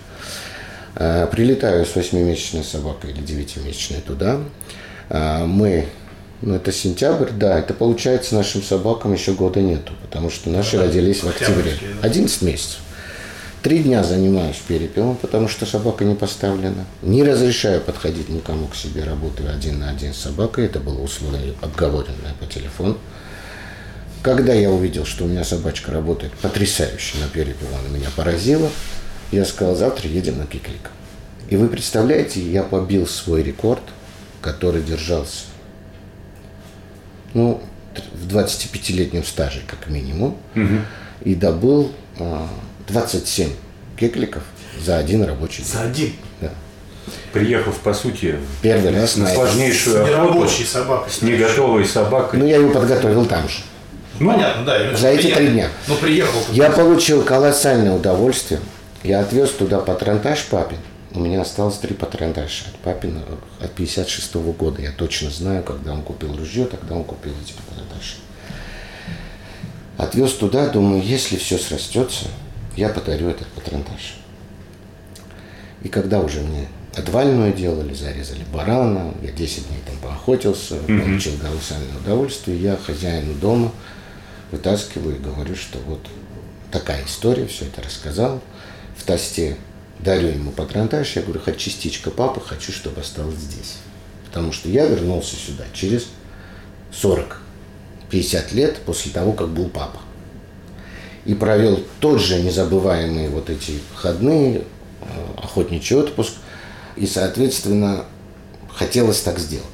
А, 0.96 1.28
Прилетаю 1.28 1.86
с 1.86 1.96
8-месячной 1.96 2.64
собакой 2.64 3.12
или 3.12 3.22
9-месячной 3.22 4.02
туда. 4.02 4.40
А, 5.10 5.46
Мы, 5.46 5.86
ну 6.42 6.56
это 6.56 6.72
сентябрь, 6.72 7.32
да, 7.32 7.60
это 7.60 7.74
получается 7.74 8.36
нашим 8.36 8.62
собакам 8.62 9.14
еще 9.14 9.34
года 9.34 9.60
нету, 9.60 9.94
потому 10.02 10.30
что 10.30 10.50
наши 10.50 10.78
родились 10.78 11.24
в 11.24 11.30
октябре. 11.30 11.74
Да. 12.02 12.08
11 12.08 12.42
месяцев. 12.44 12.80
Три 13.64 13.80
дня 13.80 14.04
занимаюсь 14.04 14.58
перепелом, 14.68 15.16
потому 15.18 15.48
что 15.48 15.66
собака 15.66 16.06
не 16.06 16.14
поставлена. 16.14 16.86
Не 17.02 17.24
разрешаю 17.24 17.82
подходить 17.82 18.30
никому 18.30 18.68
к 18.68 18.76
себе, 18.76 19.04
работаю 19.04 19.52
один 19.52 19.80
на 19.80 19.90
один 19.90 20.14
с 20.14 20.18
собакой. 20.18 20.66
Это 20.66 20.80
было 20.80 21.02
условие 21.02 21.54
обговоренное 21.62 22.34
по 22.40 22.46
телефону. 22.46 22.98
Когда 24.22 24.54
я 24.54 24.70
увидел, 24.70 25.06
что 25.06 25.26
у 25.26 25.28
меня 25.28 25.44
собачка 25.44 25.92
работает 25.92 26.34
потрясающе 26.34 27.18
на 27.18 27.28
перепел, 27.28 27.68
она 27.80 27.98
меня 27.98 28.10
поразила, 28.16 28.70
я 29.32 29.44
сказал, 29.44 29.76
завтра 29.76 30.08
едем 30.08 30.38
на 30.38 30.46
Киклик. 30.46 30.92
И 31.50 31.56
вы 31.56 31.68
представляете, 31.68 32.42
я 32.42 32.62
побил 32.64 33.08
свой 33.08 33.42
рекорд, 33.42 33.84
который 34.42 34.84
держался 34.84 35.46
ну, 37.38 37.62
в 38.16 38.36
25-летнем 38.36 39.24
стаже, 39.24 39.62
как 39.68 39.90
минимум, 39.90 40.36
и 41.24 41.36
добыл 41.36 41.92
а, 42.20 42.48
27 42.88 43.50
кекликов 43.96 44.42
за 44.84 44.98
один 44.98 45.24
рабочий 45.24 45.62
день. 45.62 45.72
За 45.72 45.82
один. 45.82 46.14
Да. 46.42 46.50
Приехав, 47.34 47.78
по 47.78 47.94
сути, 47.94 48.40
Первый 48.64 48.92
раз 48.92 49.18
на 49.18 49.28
сложнейшую 49.28 50.04
охоту 50.04 50.12
Нерабочей 50.12 50.66
собакой. 50.66 51.12
с 51.12 51.22
неготовой 51.22 51.86
собакой. 51.86 52.40
Ну, 52.40 52.48
я 52.48 52.56
его 52.58 52.72
подготовил 52.72 53.26
там 53.26 53.48
же. 53.48 53.60
Ну, 54.20 54.32
понятно, 54.32 54.66
да. 54.66 54.78
я 54.78 54.98
За 54.98 55.10
эти 55.10 55.28
три 55.32 55.50
дня. 55.50 55.70
Ну, 55.88 55.96
приехал. 55.96 56.40
Я 56.52 56.72
получил 56.72 57.22
колоссальное 57.22 57.94
удовольствие. 57.94 58.60
Я 59.04 59.20
отвез 59.20 59.52
туда 59.52 59.80
патронтаж 59.80 60.44
папин. 60.46 60.80
У 61.18 61.20
меня 61.20 61.42
осталось 61.42 61.80
три 61.80 61.96
патронташа 61.96 62.66
от 62.70 62.76
папина 62.76 63.24
от 63.60 63.72
56 63.72 64.36
года. 64.36 64.84
Я 64.84 64.92
точно 64.92 65.32
знаю, 65.32 65.64
когда 65.64 65.94
он 65.94 66.04
купил 66.04 66.38
ружье, 66.38 66.66
тогда 66.66 66.94
он 66.94 67.04
купил 67.04 67.34
эти 67.44 67.54
патронташи. 67.54 68.18
Отвез 69.98 70.34
туда, 70.34 70.70
думаю, 70.70 71.02
если 71.02 71.38
все 71.38 71.58
срастется, 71.58 72.26
я 72.76 72.90
подарю 72.90 73.30
этот 73.30 73.48
патронтаж. 73.48 74.18
И 75.82 75.90
когда 75.90 76.20
уже 76.20 76.42
мне 76.42 76.68
отвальную 76.96 77.52
делали, 77.52 77.96
зарезали 77.96 78.44
барана, 78.54 79.12
я 79.24 79.32
10 79.32 79.70
дней 79.70 79.82
там 79.88 79.98
поохотился, 79.98 80.76
получил 80.76 81.34
колоссальное 81.40 81.98
удовольствие, 82.00 82.62
я 82.62 82.78
хозяину 82.78 83.34
дома 83.34 83.72
вытаскиваю 84.52 85.16
и 85.16 85.20
говорю, 85.20 85.56
что 85.56 85.80
вот 85.80 86.06
такая 86.72 87.04
история, 87.06 87.48
все 87.48 87.66
это 87.66 87.82
рассказал. 87.82 88.40
В 88.96 89.04
тосте 89.04 89.58
дарю 90.00 90.30
ему 90.30 90.52
патронтаж, 90.52 91.16
я 91.16 91.22
говорю, 91.22 91.40
хоть 91.40 91.58
частичка 91.58 92.12
папы, 92.12 92.42
хочу, 92.42 92.72
чтобы 92.72 93.02
осталось 93.02 93.38
здесь. 93.38 93.78
Потому 94.26 94.52
что 94.52 94.70
я 94.70 94.86
вернулся 94.86 95.36
сюда 95.36 95.64
через 95.74 96.08
40-50 96.92 98.54
лет 98.54 98.78
после 98.86 99.12
того, 99.12 99.34
как 99.34 99.50
был 99.50 99.70
папа. 99.70 100.00
И 101.26 101.34
провел 101.34 101.84
тот 102.00 102.22
же 102.22 102.42
незабываемые 102.42 103.30
вот 103.30 103.50
эти 103.50 103.80
выходные, 103.94 104.60
э, 104.60 104.64
охотничий 105.38 105.96
отпуск. 105.96 106.34
И, 106.96 107.06
соответственно, 107.06 108.06
хотелось 108.70 109.22
так 109.22 109.40
сделать. 109.40 109.66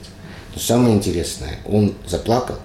Но 0.53 0.59
самое 0.59 0.95
интересное, 0.95 1.59
он 1.65 1.93
заплакал, 2.07 2.57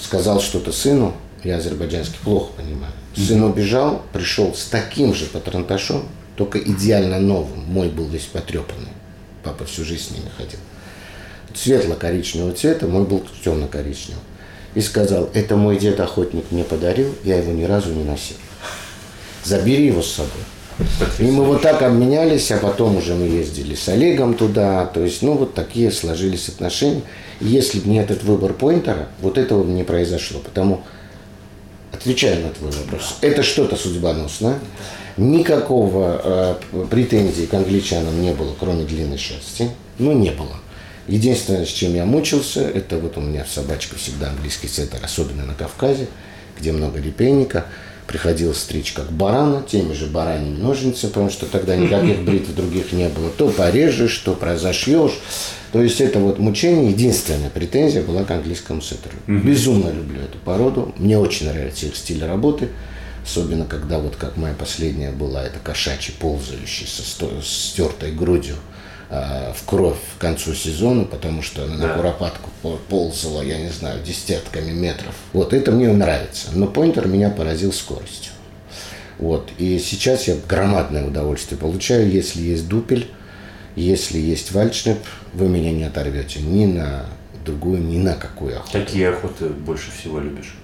сказал 0.00 0.40
что-то 0.40 0.72
сыну, 0.72 1.14
я 1.44 1.56
азербайджанский 1.56 2.18
плохо 2.22 2.52
понимаю. 2.56 2.92
Сын 3.18 3.42
убежал, 3.42 4.02
пришел 4.12 4.54
с 4.54 4.64
таким 4.66 5.12
же 5.14 5.26
патронташом, 5.26 6.04
только 6.36 6.58
идеально 6.58 7.18
новым. 7.18 7.64
Мой 7.66 7.88
был 7.88 8.06
весь 8.06 8.26
потрепанный. 8.26 8.92
Папа 9.42 9.64
всю 9.64 9.84
жизнь 9.84 10.04
с 10.04 10.10
ними 10.12 10.30
ходил. 10.36 10.60
Светло-коричневого 11.54 12.52
цвета, 12.52 12.86
мой 12.86 13.04
был 13.04 13.24
темно-коричневый. 13.44 14.22
И 14.74 14.80
сказал, 14.80 15.28
это 15.34 15.56
мой 15.56 15.78
дед 15.78 15.98
охотник 15.98 16.44
мне 16.52 16.62
подарил, 16.62 17.12
я 17.24 17.38
его 17.38 17.52
ни 17.52 17.64
разу 17.64 17.92
не 17.92 18.04
носил. 18.04 18.36
Забери 19.42 19.86
его 19.86 20.02
с 20.02 20.12
собой. 20.12 20.30
И 21.18 21.24
мы 21.24 21.44
вот 21.44 21.62
так 21.62 21.82
обменялись, 21.82 22.52
а 22.52 22.58
потом 22.58 22.96
уже 22.96 23.14
мы 23.14 23.26
ездили 23.26 23.74
с 23.74 23.88
Олегом 23.88 24.34
туда. 24.34 24.86
То 24.86 25.02
есть, 25.02 25.22
ну, 25.22 25.32
вот 25.32 25.54
такие 25.54 25.90
сложились 25.90 26.48
отношения. 26.48 27.02
И 27.40 27.46
если 27.46 27.80
бы 27.80 27.88
не 27.88 27.98
этот 27.98 28.22
выбор 28.22 28.52
поинтера, 28.52 29.08
вот 29.20 29.38
этого 29.38 29.64
бы 29.64 29.72
не 29.72 29.82
произошло. 29.82 30.38
Потому, 30.38 30.82
отвечая 31.98 32.42
на 32.42 32.50
твой 32.50 32.70
вопрос, 32.70 33.16
это 33.20 33.42
что-то 33.42 33.76
судьбоносное. 33.76 34.58
Никакого 35.16 36.20
э, 36.72 36.84
претензий 36.90 37.46
к 37.46 37.54
англичанам 37.54 38.22
не 38.22 38.32
было, 38.32 38.54
кроме 38.58 38.84
длинной 38.84 39.18
шерсти. 39.18 39.68
Ну, 39.98 40.12
не 40.12 40.30
было. 40.30 40.56
Единственное, 41.08 41.64
с 41.64 41.70
чем 41.70 41.94
я 41.94 42.04
мучился, 42.04 42.60
это 42.60 42.98
вот 42.98 43.16
у 43.16 43.20
меня 43.20 43.44
собачка 43.44 43.96
всегда 43.96 44.28
английский 44.30 44.68
сеттер, 44.68 45.00
особенно 45.02 45.44
на 45.44 45.54
Кавказе, 45.54 46.06
где 46.58 46.70
много 46.70 47.00
репейника. 47.00 47.66
Приходилось 48.06 48.58
стричь 48.58 48.92
как 48.92 49.10
барана, 49.10 49.62
теми 49.62 49.92
же 49.92 50.06
бараньими 50.06 50.56
ножницами, 50.56 51.10
потому 51.10 51.30
что 51.30 51.46
тогда 51.46 51.76
никаких 51.76 52.20
бритв 52.24 52.54
других 52.54 52.92
не 52.92 53.08
было. 53.08 53.30
То 53.30 53.48
порежешь, 53.48 54.16
то 54.18 54.34
произошьешь. 54.34 55.18
То 55.72 55.82
есть 55.82 56.00
это 56.00 56.18
вот 56.18 56.38
мучение, 56.38 56.90
единственная 56.90 57.50
претензия 57.50 58.02
была 58.02 58.24
к 58.24 58.30
английскому 58.30 58.80
сеттеру. 58.80 59.16
Безумно 59.26 59.90
люблю 59.90 60.22
эту 60.22 60.38
породу. 60.38 60.94
Мне 60.96 61.18
очень 61.18 61.46
нравится 61.50 61.86
их 61.86 61.96
стиль 61.96 62.24
работы. 62.24 62.68
Особенно, 63.24 63.66
когда 63.66 63.98
вот 63.98 64.16
как 64.16 64.38
моя 64.38 64.54
последняя 64.54 65.10
была, 65.10 65.44
это 65.44 65.58
кошачий, 65.58 66.14
ползающий 66.18 66.86
со 66.86 67.02
стертой 67.42 68.12
грудью 68.12 68.54
а, 69.10 69.52
в 69.54 69.64
кровь 69.66 69.98
к 70.16 70.20
концу 70.20 70.54
сезона, 70.54 71.04
потому 71.04 71.42
что 71.42 71.64
она 71.64 71.74
на 71.74 71.88
Да. 71.88 71.94
куропатку 71.94 72.48
пол- 72.62 72.78
ползала, 72.88 73.42
я 73.42 73.58
не 73.58 73.68
знаю, 73.70 74.02
десятками 74.02 74.70
метров. 74.72 75.14
Вот 75.34 75.52
это 75.52 75.72
мне 75.72 75.88
нравится. 75.88 76.48
Но 76.54 76.66
поинтер 76.66 77.06
меня 77.08 77.28
поразил 77.28 77.72
скоростью. 77.74 78.32
Вот. 79.18 79.50
И 79.58 79.78
сейчас 79.78 80.28
я 80.28 80.36
громадное 80.48 81.06
удовольствие 81.06 81.58
получаю, 81.58 82.10
если 82.10 82.40
есть 82.42 82.68
дупель, 82.68 83.08
если 83.80 84.18
есть 84.18 84.52
вальчнеп, 84.52 84.98
вы 85.34 85.48
меня 85.48 85.72
не 85.72 85.84
оторвете 85.84 86.40
ни 86.40 86.66
на 86.66 87.06
другую, 87.44 87.82
ни 87.82 87.98
на 87.98 88.14
какую 88.14 88.56
охоту. 88.56 88.72
Какие 88.72 89.06
охоты 89.06 89.46
больше 89.48 89.90
всего 89.90 90.20
любишь? 90.20 90.54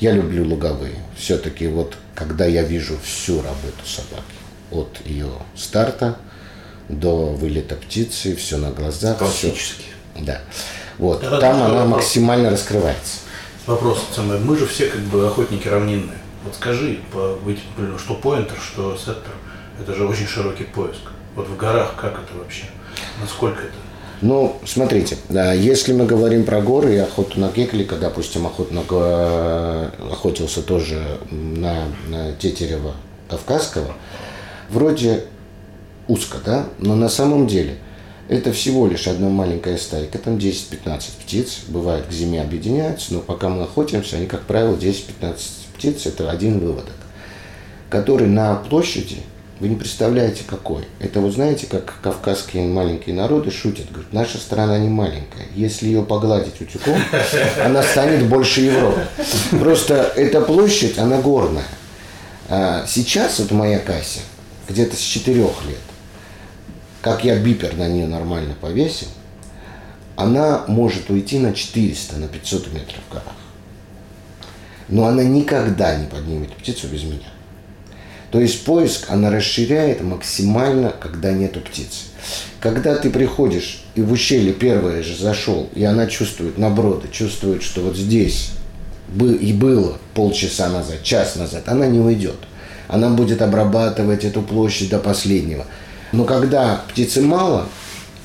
Я 0.00 0.12
люблю 0.12 0.44
луговые. 0.44 0.94
Все-таки 1.16 1.66
вот, 1.68 1.96
когда 2.14 2.46
я 2.46 2.62
вижу 2.62 2.96
всю 3.02 3.36
работу 3.36 3.84
собаки, 3.84 4.24
от 4.70 4.98
ее 5.06 5.28
старта 5.56 6.18
до 6.88 7.26
вылета 7.32 7.76
птицы, 7.76 8.34
все 8.36 8.56
на 8.58 8.70
глазах. 8.70 9.16
всё. 9.18 9.48
Классические. 9.50 9.88
Да. 10.20 10.40
Вот. 10.98 11.22
Это 11.22 11.38
Там 11.38 11.56
она 11.56 11.68
вопрос. 11.68 11.88
максимально 11.88 12.50
раскрывается. 12.50 13.20
Вопрос 13.66 14.04
самый. 14.14 14.38
Мы 14.38 14.56
же 14.58 14.66
все 14.66 14.88
как 14.88 15.00
бы 15.02 15.26
охотники 15.26 15.66
равнинные. 15.68 16.18
Вот 16.44 16.54
скажи, 16.54 16.98
что 17.98 18.14
поинтер, 18.14 18.56
что 18.60 18.96
сеттер, 18.98 19.32
это 19.80 19.94
же 19.94 20.06
очень 20.06 20.26
широкий 20.26 20.64
поиск. 20.64 21.00
Вот 21.34 21.48
в 21.48 21.56
горах 21.56 21.94
как 21.96 22.12
это 22.12 22.38
вообще? 22.38 22.64
Насколько 23.20 23.62
это? 23.62 23.72
Ну, 24.20 24.56
смотрите, 24.64 25.16
если 25.30 25.92
мы 25.92 26.06
говорим 26.06 26.44
про 26.44 26.60
горы 26.62 26.94
и 26.94 26.98
охоту 26.98 27.40
на 27.40 27.48
кеклика, 27.50 27.96
допустим, 27.96 28.46
га- 28.88 29.90
охотился 30.10 30.62
тоже 30.62 31.18
на, 31.30 31.84
на 32.08 32.32
тетерева 32.32 32.94
кавказского, 33.28 33.92
вроде 34.70 35.24
узко, 36.08 36.38
да, 36.44 36.66
но 36.78 36.94
на 36.94 37.08
самом 37.08 37.46
деле 37.46 37.78
Это 38.28 38.52
всего 38.52 38.86
лишь 38.86 39.06
одна 39.06 39.28
маленькая 39.28 39.76
стайка, 39.76 40.16
там 40.18 40.36
10-15 40.36 41.02
птиц. 41.22 41.58
Бывает, 41.68 42.06
к 42.06 42.12
зиме 42.12 42.40
объединяются, 42.40 43.12
но 43.12 43.20
пока 43.20 43.50
мы 43.50 43.64
охотимся, 43.64 44.16
они, 44.16 44.26
как 44.26 44.42
правило, 44.42 44.76
10-15 44.76 45.36
птиц– 45.76 46.06
это 46.06 46.30
один 46.30 46.58
выводок, 46.58 46.94
который 47.90 48.26
на 48.26 48.54
площади, 48.54 49.18
вы 49.64 49.70
не 49.70 49.76
представляете 49.76 50.44
какой. 50.46 50.84
Это 51.00 51.20
вы 51.20 51.32
знаете, 51.32 51.66
как 51.66 51.94
кавказские 52.02 52.66
маленькие 52.66 53.14
народы 53.14 53.50
шутят. 53.50 53.90
Говорят, 53.90 54.12
наша 54.12 54.36
страна 54.36 54.76
не 54.76 54.90
маленькая. 54.90 55.46
Если 55.54 55.86
ее 55.86 56.02
погладить 56.02 56.60
утюгом, 56.60 57.00
она 57.64 57.82
станет 57.82 58.28
больше 58.28 58.60
Европы. 58.60 59.06
Просто 59.52 60.12
эта 60.16 60.42
площадь, 60.42 60.98
она 60.98 61.18
горная. 61.22 61.64
А 62.50 62.84
сейчас 62.86 63.38
вот 63.38 63.52
моя 63.52 63.78
Кася, 63.78 64.20
где-то 64.68 64.96
с 64.96 65.00
четырех 65.00 65.64
лет, 65.66 65.78
как 67.00 67.24
я 67.24 67.38
бипер 67.38 67.74
на 67.74 67.88
нее 67.88 68.06
нормально 68.06 68.54
повесил, 68.60 69.08
она 70.14 70.64
может 70.68 71.08
уйти 71.08 71.38
на 71.38 71.54
400, 71.54 72.18
на 72.18 72.28
500 72.28 72.70
метров 72.70 72.98
в 73.08 73.12
горах. 73.14 73.32
Но 74.88 75.06
она 75.06 75.22
никогда 75.22 75.96
не 75.96 76.04
поднимет 76.04 76.52
птицу 76.52 76.86
без 76.88 77.04
меня. 77.04 77.33
То 78.34 78.40
есть 78.40 78.64
поиск 78.64 79.04
она 79.10 79.30
расширяет 79.30 80.02
максимально, 80.02 80.92
когда 80.98 81.30
нету 81.30 81.60
птицы. 81.60 82.06
Когда 82.58 82.96
ты 82.96 83.08
приходишь 83.08 83.84
и 83.94 84.02
в 84.02 84.10
ущелье 84.10 84.52
первое 84.52 85.04
же 85.04 85.16
зашел, 85.16 85.70
и 85.72 85.84
она 85.84 86.08
чувствует 86.08 86.58
наброды, 86.58 87.06
чувствует, 87.12 87.62
что 87.62 87.82
вот 87.82 87.96
здесь 87.96 88.50
и 89.16 89.52
было 89.52 89.98
полчаса 90.14 90.68
назад, 90.68 91.04
час 91.04 91.36
назад, 91.36 91.68
она 91.68 91.86
не 91.86 92.00
уйдет. 92.00 92.34
Она 92.88 93.08
будет 93.10 93.40
обрабатывать 93.40 94.24
эту 94.24 94.42
площадь 94.42 94.90
до 94.90 94.98
последнего. 94.98 95.64
Но 96.10 96.24
когда 96.24 96.82
птицы 96.90 97.22
мало, 97.22 97.68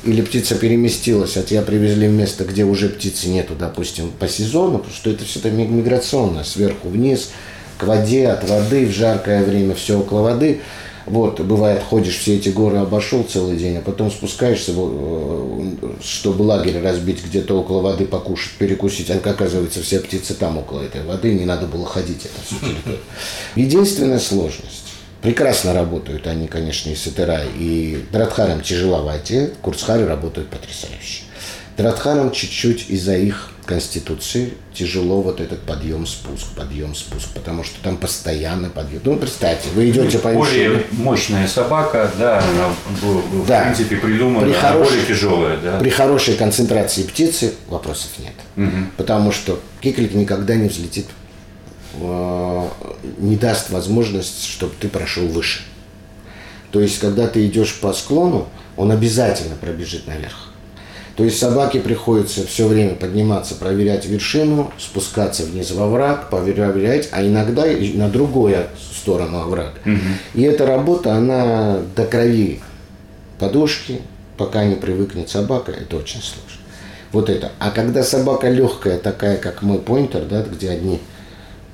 или 0.03 0.23
птица 0.23 0.55
переместилась, 0.55 1.37
а 1.37 1.43
тебя 1.43 1.61
привезли 1.61 2.07
в 2.07 2.13
место, 2.13 2.45
где 2.45 2.63
уже 2.63 2.89
птицы 2.89 3.29
нету, 3.29 3.53
допустим, 3.53 4.09
по 4.09 4.27
сезону, 4.27 4.79
потому 4.79 4.95
что 4.95 5.11
это 5.11 5.23
все-таки 5.23 5.55
миграционно, 5.55 6.43
сверху 6.43 6.89
вниз, 6.89 7.29
к 7.79 7.83
воде, 7.83 8.27
от 8.27 8.47
воды, 8.47 8.85
в 8.85 8.91
жаркое 8.91 9.43
время 9.43 9.73
все 9.73 9.97
около 9.97 10.21
воды. 10.21 10.61
Вот, 11.05 11.39
бывает, 11.39 11.81
ходишь 11.81 12.19
все 12.19 12.35
эти 12.35 12.49
горы, 12.49 12.77
обошел 12.77 13.23
целый 13.23 13.57
день, 13.57 13.77
а 13.77 13.81
потом 13.81 14.11
спускаешься, 14.11 14.73
э, 14.75 15.71
чтобы 16.03 16.43
лагерь 16.43 16.79
разбить 16.79 17.25
где-то 17.25 17.59
около 17.59 17.81
воды, 17.81 18.05
покушать, 18.05 18.51
перекусить. 18.59 19.09
А 19.09 19.15
оказывается, 19.15 19.81
все 19.81 19.99
птицы 19.99 20.35
там 20.35 20.57
около 20.57 20.81
этой 20.81 21.03
воды, 21.03 21.33
не 21.33 21.45
надо 21.45 21.65
было 21.65 21.87
ходить 21.87 22.25
это 22.25 22.45
всю 22.45 22.59
территорию. 22.59 22.99
Единственная 23.55 24.19
сложность 24.19 24.89
Прекрасно 25.21 25.73
работают 25.73 26.27
они, 26.27 26.47
конечно, 26.47 26.89
и 26.89 26.95
Сатера, 26.95 27.41
и 27.43 28.05
Драдхарам 28.11 28.61
тяжеловатее, 28.61 29.51
Курцхары 29.61 30.05
работают 30.05 30.49
потрясающе. 30.49 31.23
Драдхарам 31.81 32.31
чуть-чуть 32.31 32.89
из-за 32.89 33.15
их 33.15 33.49
конституции 33.65 34.53
тяжело 34.73 35.21
вот 35.21 35.39
этот 35.39 35.61
подъем-спуск, 35.61 36.47
подъем-спуск, 36.55 37.29
потому 37.33 37.63
что 37.63 37.75
там 37.81 37.97
постоянно 37.97 38.69
подъем. 38.69 39.01
Ну, 39.03 39.17
представьте, 39.17 39.69
вы 39.73 39.89
идете 39.89 40.19
по 40.19 40.31
Более 40.31 40.85
мощная 40.91 41.47
собака, 41.47 42.11
да, 42.17 42.39
она 42.39 42.69
в, 43.01 43.47
да. 43.47 43.63
принципе 43.63 43.97
придумана, 43.97 44.47
при 44.47 44.53
хорош... 44.53 44.89
более 44.89 45.05
тяжелая, 45.05 45.57
да. 45.57 45.79
При 45.79 45.89
хорошей 45.89 46.35
концентрации 46.35 47.03
птицы 47.03 47.53
вопросов 47.67 48.09
нет, 48.19 48.33
угу. 48.55 48.85
потому 48.97 49.31
что 49.31 49.59
киклик 49.81 50.13
никогда 50.13 50.55
не 50.55 50.69
взлетит 50.69 51.05
Э, 52.01 52.67
не 53.17 53.35
даст 53.35 53.69
возможность, 53.69 54.45
чтобы 54.45 54.73
ты 54.79 54.87
прошел 54.89 55.27
выше. 55.27 55.61
То 56.71 56.81
есть, 56.81 56.99
когда 56.99 57.27
ты 57.27 57.45
идешь 57.47 57.75
по 57.75 57.93
склону, 57.93 58.47
он 58.77 58.91
обязательно 58.91 59.55
пробежит 59.55 60.07
наверх. 60.07 60.48
То 61.15 61.23
есть 61.23 61.37
собаке 61.37 61.79
приходится 61.79 62.45
все 62.45 62.67
время 62.67 62.95
подниматься, 62.95 63.55
проверять 63.55 64.05
вершину, 64.05 64.71
спускаться 64.77 65.43
вниз 65.43 65.71
во 65.71 65.87
враг, 65.87 66.29
проверять, 66.29 67.09
а 67.11 67.25
иногда 67.25 67.67
и 67.67 67.93
на 67.97 68.09
другую 68.09 68.67
сторону 68.99 69.41
овраг. 69.41 69.73
Угу. 69.85 69.97
И 70.35 70.41
эта 70.43 70.65
работа, 70.65 71.13
она 71.13 71.79
до 71.95 72.05
крови 72.05 72.61
подушки, 73.37 74.01
пока 74.37 74.63
не 74.63 74.75
привыкнет 74.75 75.29
собака, 75.29 75.71
это 75.71 75.97
очень 75.97 76.21
сложно. 76.21 76.59
Вот 77.11 77.29
это. 77.29 77.51
А 77.59 77.71
когда 77.71 78.03
собака 78.03 78.49
легкая, 78.49 78.99
такая, 78.99 79.37
как 79.37 79.61
мой 79.61 79.79
поинтер, 79.79 80.25
да, 80.25 80.43
где 80.43 80.69
одни 80.69 80.99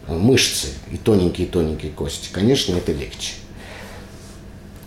мышцы 0.08 0.68
и 0.92 0.98
тоненькие-тоненькие 0.98 1.92
кости, 1.92 2.30
конечно, 2.32 2.76
это 2.76 2.92
легче. 2.92 3.34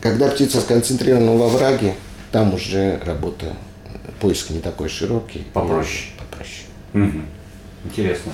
Когда 0.01 0.29
птица 0.29 0.61
сконцентрирована 0.61 1.33
во 1.33 1.49
враге, 1.49 1.95
там 2.31 2.55
уже 2.55 3.01
работа, 3.05 3.47
поиск 4.21 4.51
не 4.51 4.61
такой 4.61 4.89
широкий. 4.89 5.47
Попроще. 5.53 6.11
Попроще. 6.19 6.65
Угу. 6.95 7.23
Интересно. 7.85 8.33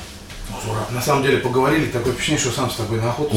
На 0.90 1.00
самом 1.00 1.22
деле 1.22 1.38
поговорили, 1.38 1.86
такое 1.86 2.12
впечатление, 2.12 2.44
что 2.44 2.52
сам 2.52 2.70
с 2.70 2.76
тобой 2.76 3.00
на 3.00 3.10
охоту 3.10 3.36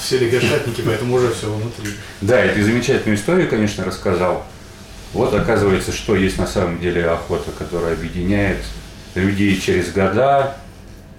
все 0.00 0.18
лягушатники, 0.18 0.80
поэтому 0.80 1.14
уже 1.14 1.32
все 1.32 1.52
внутри. 1.52 1.92
Да, 2.20 2.44
и 2.44 2.54
ты 2.54 2.64
замечательную 2.64 3.16
историю, 3.16 3.48
конечно, 3.48 3.84
рассказал. 3.84 4.44
Вот 5.12 5.34
оказывается, 5.34 5.92
что 5.92 6.16
есть 6.16 6.38
на 6.38 6.46
самом 6.46 6.80
деле 6.80 7.06
охота, 7.06 7.50
которая 7.52 7.92
объединяет 7.92 8.58
людей 9.14 9.60
через 9.60 9.92
года, 9.92 10.56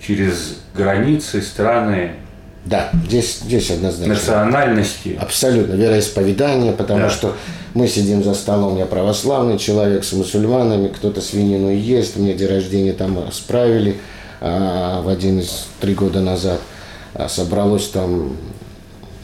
через 0.06 0.58
границы, 0.74 1.42
страны. 1.42 2.16
Да, 2.66 2.92
здесь, 3.06 3.40
здесь 3.40 3.72
однозначно. 3.72 4.14
Национальности. 4.14 5.18
Абсолютно, 5.20 5.74
вероисповедание, 5.74 6.72
потому 6.72 7.02
да. 7.02 7.10
что 7.10 7.36
мы 7.74 7.88
сидим 7.88 8.24
за 8.24 8.34
столом, 8.34 8.78
я 8.78 8.86
православный 8.86 9.58
человек 9.58 10.06
с 10.06 10.14
мусульманами, 10.14 10.88
кто-то 10.88 11.20
свинину 11.22 11.72
ест, 11.72 12.16
мне 12.16 12.34
день 12.34 12.48
рождения 12.48 12.94
там 12.94 13.32
справили 13.32 13.98
а, 14.40 15.02
в 15.02 15.10
один 15.10 15.40
из 15.40 15.68
три 15.82 15.94
года 15.94 16.22
назад. 16.22 16.62
А, 17.14 17.28
собралось 17.28 17.90
там 17.90 18.38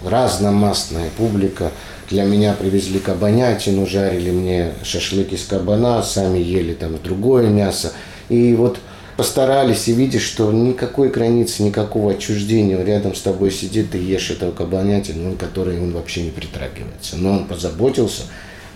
разномастная 0.06 1.10
публика. 1.18 1.72
Для 2.10 2.24
меня 2.24 2.54
привезли 2.54 3.00
кабанятину, 3.00 3.86
жарили 3.86 4.32
мне 4.32 4.74
шашлык 4.84 5.32
из 5.32 5.46
кабана, 5.46 6.02
сами 6.02 6.40
ели 6.40 6.74
там 6.74 6.98
другое 7.02 7.48
мясо. 7.48 7.94
И 8.30 8.54
вот 8.56 8.80
постарались 9.20 9.90
и 9.90 9.92
видишь, 9.92 10.22
что 10.22 10.50
никакой 10.54 11.10
границы, 11.10 11.62
никакого 11.64 12.14
отчуждения. 12.14 12.78
Он 12.78 12.86
рядом 12.86 13.14
с 13.14 13.20
тобой 13.20 13.52
сидит, 13.52 13.94
и 13.94 13.98
ешь 13.98 14.32
этого 14.32 14.54
кабанятину, 14.54 15.36
который 15.36 15.78
он 15.78 15.92
вообще 15.92 16.22
не 16.22 16.30
притрагивается. 16.30 17.18
Но 17.18 17.32
он 17.34 17.46
позаботился, 17.46 18.22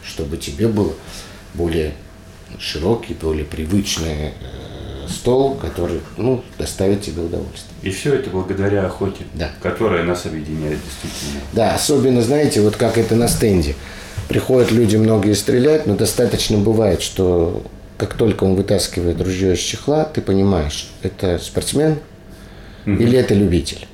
чтобы 0.05 0.35
тебе 0.35 0.67
был 0.67 0.95
более 1.53 1.93
широкий, 2.59 3.13
более 3.13 3.45
привычный 3.45 4.31
э, 4.31 5.07
стол, 5.07 5.55
который 5.55 6.01
ну, 6.17 6.43
доставит 6.57 7.03
тебе 7.03 7.21
удовольствие. 7.21 7.77
И 7.81 7.89
все 7.89 8.13
это 8.15 8.29
благодаря 8.29 8.85
охоте, 8.85 9.23
да. 9.35 9.49
которая 9.61 10.03
нас 10.03 10.25
объединяет 10.25 10.77
действительно. 10.83 11.41
Да, 11.53 11.73
особенно, 11.73 12.21
знаете, 12.21 12.59
вот 12.59 12.75
как 12.75 12.97
это 12.97 13.15
на 13.15 13.29
стенде. 13.29 13.75
Приходят 14.27 14.73
люди 14.73 14.97
многие 14.97 15.35
стрелять, 15.35 15.87
но 15.87 15.95
достаточно 15.95 16.57
бывает, 16.57 17.01
что 17.01 17.63
как 18.03 18.15
только 18.15 18.43
он 18.43 18.55
вытаскивает 18.55 19.21
ружье 19.21 19.53
из 19.53 19.59
чехла, 19.59 20.03
ты 20.03 20.19
понимаешь, 20.19 20.91
это 21.03 21.39
спортсмен 21.39 21.99
угу. 22.85 22.95
или 22.95 23.17
это 23.17 23.33
любитель. 23.33 23.87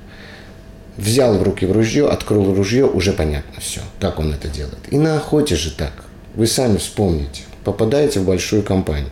Взял 0.97 1.37
в 1.37 1.43
руки 1.43 1.67
в 1.67 1.71
ружье, 1.71 2.09
открыл 2.09 2.55
ружье, 2.55 2.85
уже 2.85 3.13
понятно 3.13 3.61
все, 3.61 3.81
как 3.99 4.17
он 4.17 4.33
это 4.33 4.47
делает. 4.47 4.79
И 4.89 4.97
на 4.97 5.15
охоте 5.15 5.55
же 5.55 5.69
так. 5.69 5.93
Вы 6.33 6.47
сами 6.47 6.77
вспомните. 6.77 7.43
Попадаете 7.63 8.19
в 8.19 8.25
большую 8.25 8.63
компанию. 8.63 9.11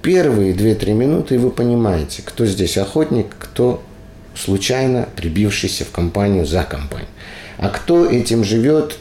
Первые 0.00 0.54
2-3 0.54 0.92
минуты, 0.94 1.34
и 1.34 1.38
вы 1.38 1.50
понимаете, 1.50 2.22
кто 2.24 2.46
здесь 2.46 2.78
охотник, 2.78 3.26
кто 3.38 3.82
случайно 4.34 5.06
прибившийся 5.16 5.84
в 5.84 5.90
компанию 5.90 6.46
за 6.46 6.62
компанию. 6.64 7.08
А 7.58 7.68
кто 7.68 8.06
этим 8.06 8.42
живет 8.42 8.96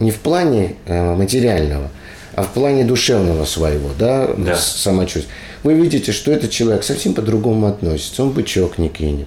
не 0.00 0.10
в 0.10 0.18
плане 0.18 0.76
э, 0.84 1.14
материального, 1.14 1.90
а 2.36 2.42
в 2.42 2.52
плане 2.52 2.84
душевного 2.84 3.46
своего, 3.46 3.90
да, 3.98 4.28
да. 4.36 4.56
самочувствия, 4.56 5.34
вы 5.62 5.72
видите, 5.72 6.12
что 6.12 6.30
этот 6.30 6.50
человек 6.50 6.84
совсем 6.84 7.14
по-другому 7.14 7.66
относится. 7.66 8.22
Он 8.22 8.30
бычок 8.30 8.76
не 8.76 8.90
кинет. 8.90 9.26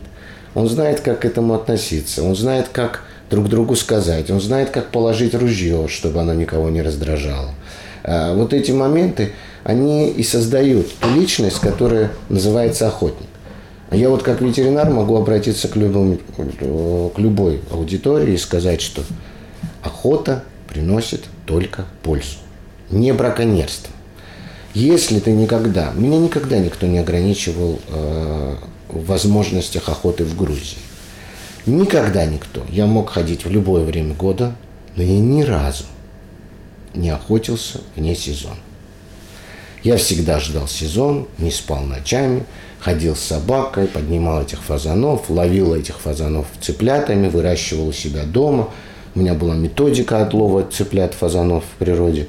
Он 0.54 0.69
знает, 0.69 1.02
как 1.02 1.22
к 1.22 1.26
этому 1.26 1.56
относиться. 1.56 2.24
Он 2.24 2.36
знает, 2.36 2.67
как 2.72 3.04
друг 3.32 3.50
другу 3.50 3.76
сказать. 3.76 4.30
Он 4.30 4.39
знает, 4.39 4.69
как 4.69 4.91
положить 4.91 5.34
ружье, 5.34 5.88
чтобы 5.88 6.22
оно 6.22 6.36
никого 6.36 6.69
не 6.69 6.84
раздражало. 6.84 7.50
А 8.04 8.36
вот 8.36 8.54
эти 8.54 8.72
моменты, 8.72 9.34
они 9.63 10.12
и 10.12 10.22
создают 10.22 10.95
ту 11.00 11.10
личность, 11.15 11.60
которая 11.60 12.12
называется 12.30 12.88
охотник. 12.88 13.28
Я 13.91 14.12
вот 14.12 14.22
как 14.22 14.39
ветеринар 14.39 14.88
могу 14.91 15.17
обратиться 15.17 15.67
к, 15.67 15.76
любому, 15.76 16.19
к 16.38 17.17
любой 17.17 17.62
аудитории 17.72 18.36
и 18.36 18.38
сказать, 18.38 18.82
что 18.82 19.02
охота 19.82 20.43
приносит 20.67 21.24
только 21.48 21.86
пользу 22.04 22.38
не 22.89 23.13
браконьерство. 23.13 23.93
Если 24.73 25.19
ты 25.19 25.32
никогда, 25.32 25.91
меня 25.95 26.17
никогда 26.17 26.60
никто 26.60 26.86
не 26.88 26.99
ограничивал 26.99 27.80
э, 27.88 28.56
в 28.89 29.06
возможностях 29.06 29.89
охоты 29.89 30.23
в 30.23 30.36
Грузии. 30.38 30.78
Никогда 31.65 32.25
никто. 32.25 32.63
Я 32.69 32.86
мог 32.86 33.10
ходить 33.10 33.45
в 33.45 33.49
любое 33.49 33.84
время 33.84 34.13
года, 34.13 34.56
но 34.95 35.04
я 35.04 35.19
ни 35.19 35.43
разу 35.43 35.86
не 36.93 37.10
охотился 37.10 37.82
вне 37.95 38.15
сезона. 38.15 38.58
Я 39.84 39.97
всегда 39.97 40.39
ждал 40.39 40.67
сезон, 40.67 41.28
не 41.38 41.52
спал 41.52 41.84
ночами, 41.84 42.43
ходил 42.80 43.15
с 43.15 43.21
собакой, 43.21 43.88
поднимал 43.88 44.41
этих 44.41 44.62
фазанов, 44.62 45.30
ловил 45.30 45.73
этих 45.73 45.99
фазанов 45.99 46.47
цыплятами, 46.60 47.30
выращивал 47.30 47.88
у 47.88 47.93
себя 47.93 48.23
дома. 48.23 48.69
У 49.15 49.19
меня 49.19 49.34
была 49.34 49.56
методика 49.56 50.21
отлова 50.21 50.63
цыплят 50.69 51.13
фазанов 51.13 51.63
в 51.63 51.78
природе. 51.80 52.28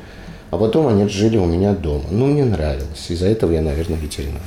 А 0.50 0.58
потом 0.58 0.88
они 0.88 1.08
жили 1.08 1.36
у 1.36 1.46
меня 1.46 1.72
дома. 1.72 2.04
Ну, 2.10 2.26
мне 2.26 2.44
нравилось. 2.44 3.06
Из-за 3.08 3.26
этого 3.26 3.52
я, 3.52 3.62
наверное, 3.62 3.98
ветеринар. 3.98 4.42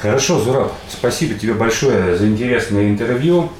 Хорошо, 0.00 0.40
Зураб, 0.40 0.72
спасибо 0.90 1.38
тебе 1.38 1.54
большое 1.54 2.16
за 2.16 2.26
интересное 2.26 2.88
интервью. 2.88 3.50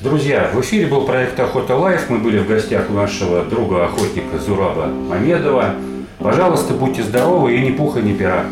Друзья, 0.00 0.50
в 0.54 0.60
эфире 0.62 0.86
был 0.86 1.02
проект 1.02 1.38
«Охота 1.38 1.76
Life». 1.76 2.08
Мы 2.08 2.18
были 2.18 2.38
в 2.38 2.48
гостях 2.48 2.88
у 2.88 2.94
нашего 2.94 3.44
друга-охотника 3.44 4.38
Зураба 4.38 4.86
Мамедова. 4.86 5.74
Пожалуйста, 6.18 6.72
будьте 6.72 7.02
здоровы 7.02 7.54
и 7.54 7.60
ни 7.60 7.72
пуха, 7.72 8.00
ни 8.00 8.14
пера. 8.14 8.46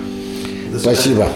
Спасибо. 0.79 1.29